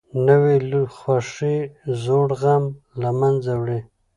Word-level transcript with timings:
نوې 0.27 0.57
خوښي 0.97 1.57
زوړ 2.03 2.29
غم 2.41 2.63
له 3.01 3.09
منځه 3.19 3.51
وړي 3.61 3.79